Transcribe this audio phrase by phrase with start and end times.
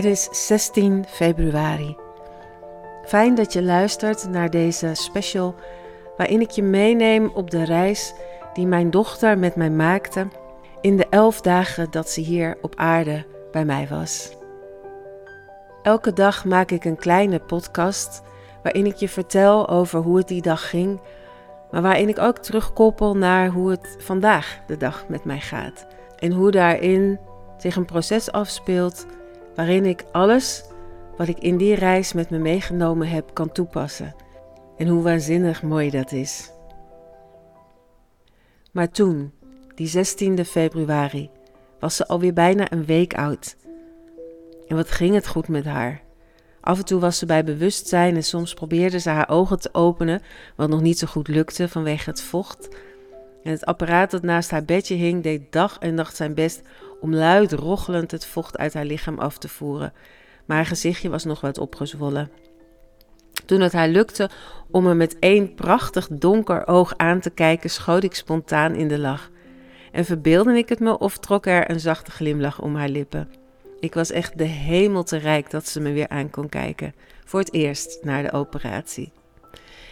[0.00, 1.96] Het is 16 februari.
[3.04, 5.54] Fijn dat je luistert naar deze special
[6.16, 8.14] waarin ik je meeneem op de reis
[8.52, 10.28] die mijn dochter met mij maakte
[10.80, 14.36] in de elf dagen dat ze hier op aarde bij mij was.
[15.82, 18.22] Elke dag maak ik een kleine podcast
[18.62, 21.00] waarin ik je vertel over hoe het die dag ging,
[21.70, 25.86] maar waarin ik ook terugkoppel naar hoe het vandaag de dag met mij gaat
[26.18, 27.18] en hoe daarin
[27.56, 29.06] zich een proces afspeelt
[29.60, 30.64] waarin ik alles
[31.16, 34.14] wat ik in die reis met me meegenomen heb kan toepassen.
[34.76, 36.50] En hoe waanzinnig mooi dat is.
[38.72, 39.32] Maar toen,
[39.74, 41.30] die 16e februari,
[41.80, 43.56] was ze alweer bijna een week oud.
[44.68, 46.02] En wat ging het goed met haar?
[46.60, 50.22] Af en toe was ze bij bewustzijn en soms probeerde ze haar ogen te openen,
[50.56, 52.68] wat nog niet zo goed lukte vanwege het vocht.
[53.42, 56.62] En het apparaat dat naast haar bedje hing deed dag en nacht zijn best
[57.00, 59.92] om luid rochelend het vocht uit haar lichaam af te voeren,
[60.44, 62.30] maar haar gezichtje was nog wat opgezwollen.
[63.46, 64.30] Toen het haar lukte
[64.70, 68.98] om me met één prachtig donker oog aan te kijken, schoot ik spontaan in de
[68.98, 69.30] lach.
[69.92, 73.28] En verbeeldde ik het me of trok er een zachte glimlach om haar lippen.
[73.80, 77.40] Ik was echt de hemel te rijk dat ze me weer aan kon kijken, voor
[77.40, 79.12] het eerst na de operatie.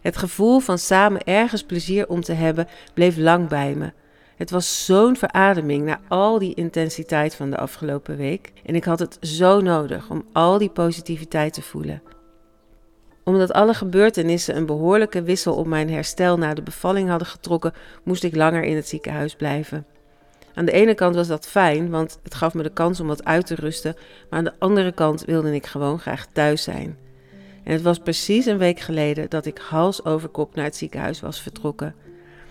[0.00, 3.92] Het gevoel van samen ergens plezier om te hebben bleef lang bij me.
[4.36, 8.52] Het was zo'n verademing na al die intensiteit van de afgelopen week.
[8.64, 12.02] En ik had het zo nodig om al die positiviteit te voelen.
[13.24, 17.72] Omdat alle gebeurtenissen een behoorlijke wissel op mijn herstel na de bevalling hadden getrokken,
[18.04, 19.86] moest ik langer in het ziekenhuis blijven.
[20.54, 23.24] Aan de ene kant was dat fijn, want het gaf me de kans om wat
[23.24, 23.96] uit te rusten,
[24.30, 26.98] maar aan de andere kant wilde ik gewoon graag thuis zijn.
[27.64, 31.20] En het was precies een week geleden dat ik hals over kop naar het ziekenhuis
[31.20, 31.94] was vertrokken.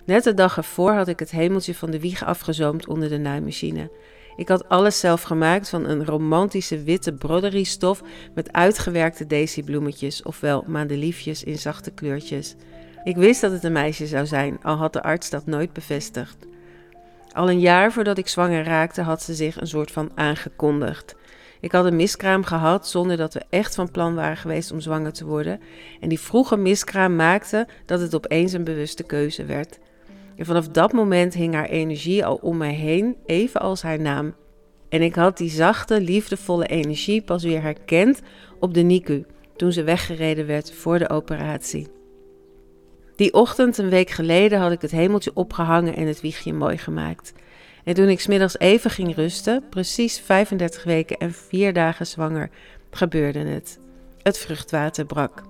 [0.04, 3.90] Net de dag ervoor had ik het hemeltje van de wieg afgezoomd onder de naaimachine.
[4.36, 8.02] Ik had alles zelf gemaakt van een romantische witte broderiestof
[8.34, 12.54] met uitgewerkte daisybloemetjes, ofwel madeliefjes in zachte kleurtjes.
[13.04, 16.36] Ik wist dat het een meisje zou zijn, al had de arts dat nooit bevestigd.
[17.32, 21.14] Al een jaar voordat ik zwanger raakte, had ze zich een soort van aangekondigd.
[21.60, 25.12] Ik had een miskraam gehad zonder dat we echt van plan waren geweest om zwanger
[25.12, 25.60] te worden.
[26.00, 29.78] En die vroege miskraam maakte dat het opeens een bewuste keuze werd.
[30.36, 34.34] En vanaf dat moment hing haar energie al om mij heen, evenals haar naam.
[34.88, 38.20] En ik had die zachte, liefdevolle energie pas weer herkend
[38.58, 39.24] op de NICU,
[39.56, 41.88] toen ze weggereden werd voor de operatie.
[43.16, 47.32] Die ochtend, een week geleden, had ik het hemeltje opgehangen en het wiegje mooi gemaakt.
[47.84, 52.50] En toen ik smiddags even ging rusten, precies 35 weken en 4 dagen zwanger,
[52.90, 53.78] gebeurde het.
[54.22, 55.42] Het vruchtwater brak.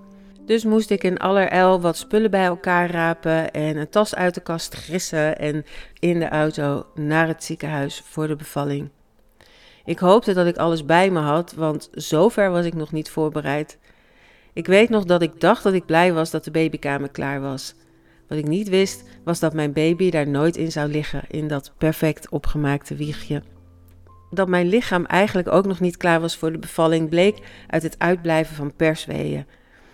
[0.45, 4.41] Dus moest ik in allerijl wat spullen bij elkaar rapen en een tas uit de
[4.41, 5.65] kast grissen en
[5.99, 8.89] in de auto naar het ziekenhuis voor de bevalling.
[9.85, 13.77] Ik hoopte dat ik alles bij me had, want zover was ik nog niet voorbereid.
[14.53, 17.75] Ik weet nog dat ik dacht dat ik blij was dat de babykamer klaar was.
[18.31, 21.71] Wat ik niet wist, was dat mijn baby daar nooit in zou liggen, in dat
[21.77, 23.41] perfect opgemaakte wiegje.
[24.29, 27.37] Dat mijn lichaam eigenlijk ook nog niet klaar was voor de bevalling, bleek
[27.67, 29.45] uit het uitblijven van persweeën.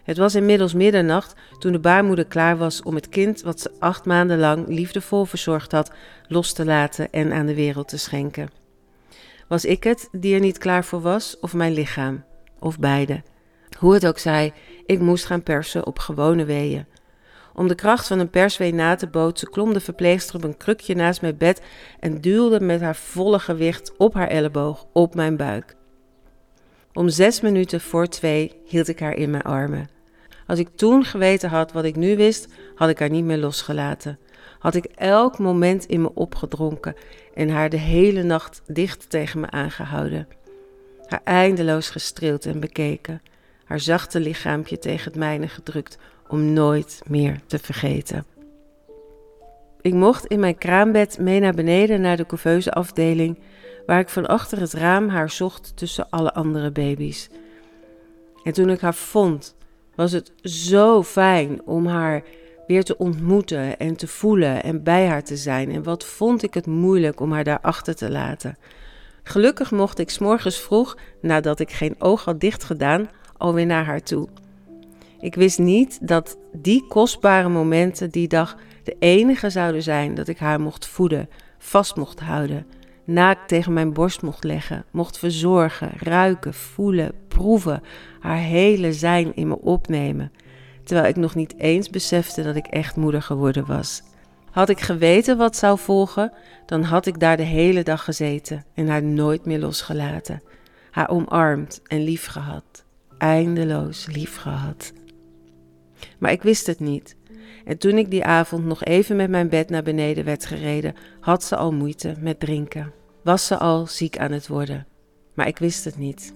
[0.04, 4.06] Het was inmiddels middernacht toen de baarmoeder klaar was om het kind, wat ze acht
[4.06, 5.92] maanden lang liefdevol verzorgd had,
[6.28, 8.50] los te laten en aan de wereld te schenken.
[9.48, 12.24] Was ik het die er niet klaar voor was, of mijn lichaam?
[12.60, 13.24] Of beide?
[13.80, 14.54] Hoe het ook zij,
[14.86, 16.86] ik moest gaan persen op gewone weeën.
[17.58, 20.96] Om de kracht van een perswee na te bootsen, klom de verpleegster op een krukje
[20.96, 21.62] naast mijn bed
[22.00, 25.76] en duwde met haar volle gewicht op haar elleboog op mijn buik.
[26.94, 29.90] Om zes minuten voor twee hield ik haar in mijn armen.
[30.48, 34.20] Als ik toen geweten had wat ik nu wist, had ik haar niet meer losgelaten.
[34.60, 36.96] Had ik elk moment in me opgedronken
[37.34, 40.28] en haar de hele nacht dicht tegen me aangehouden.
[41.06, 43.22] Haar eindeloos gestreeld en bekeken,
[43.64, 45.98] haar zachte lichaampje tegen het mijne gedrukt
[46.30, 48.26] om nooit meer te vergeten.
[49.82, 53.40] Ik mocht in mijn kraambed mee naar beneden naar de couveuse afdeling,
[53.86, 57.30] waar ik van achter het raam haar zocht tussen alle andere baby's.
[58.44, 59.56] En toen ik haar vond,
[59.96, 62.24] was het zo fijn om haar
[62.68, 65.72] weer te ontmoeten en te voelen en bij haar te zijn.
[65.72, 68.58] En wat vond ik het moeilijk om haar daar achter te laten.
[69.24, 74.28] Gelukkig mocht ik s'morgens vroeg, nadat ik geen oog had dichtgedaan, alweer naar haar toe.
[75.20, 80.38] Ik wist niet dat die kostbare momenten die dag de enige zouden zijn dat ik
[80.38, 82.66] haar mocht voeden, vast mocht houden,
[83.06, 87.82] naakt tegen mijn borst mocht leggen, mocht verzorgen, ruiken, voelen, proeven,
[88.20, 90.32] haar hele zijn in me opnemen,
[90.84, 94.02] terwijl ik nog niet eens besefte dat ik echt moeder geworden was.
[94.52, 96.34] Had ik geweten wat zou volgen,
[96.66, 100.42] dan had ik daar de hele dag gezeten en haar nooit meer losgelaten.
[100.92, 102.86] haar omarmd en lief gehad.
[103.18, 104.94] Eindeloos lief gehad.
[106.18, 107.16] Maar ik wist het niet.
[107.66, 111.44] En toen ik die avond nog even met mijn bed naar beneden werd gereden, had
[111.44, 112.94] ze al moeite met drinken.
[113.24, 114.88] Was ze al ziek aan het worden.
[115.34, 116.36] Maar ik wist het niet.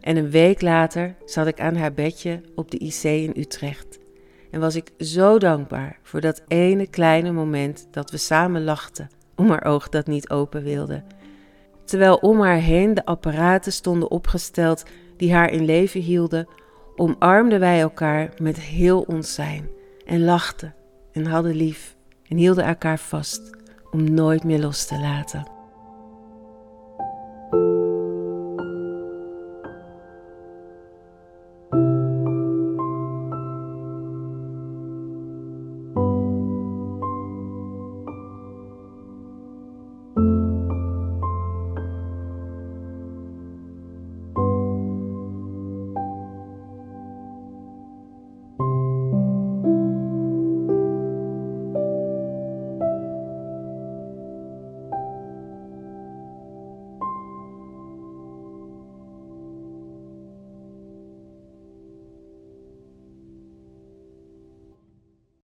[0.00, 3.98] En een week later zat ik aan haar bedje op de IC in Utrecht.
[4.50, 9.50] En was ik zo dankbaar voor dat ene kleine moment dat we samen lachten, om
[9.50, 11.02] haar oog dat niet open wilde.
[11.84, 14.82] Terwijl om haar heen de apparaten stonden opgesteld
[15.16, 16.48] die haar in leven hielden,
[17.00, 19.68] omarmden wij elkaar met heel ons zijn
[20.06, 20.74] en lachten
[21.12, 21.96] en hadden lief
[22.28, 23.50] en hielden elkaar vast
[23.90, 25.59] om nooit meer los te laten.